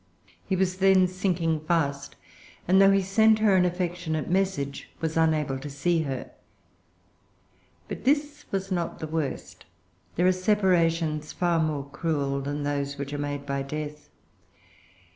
[0.49, 2.15] He was then sinking fast,
[2.67, 6.31] and though he sent her an affectionate message, was unable to see her.
[7.87, 9.63] But this was not the worst.
[10.15, 14.09] There are separations far more cruel than those which are made by death.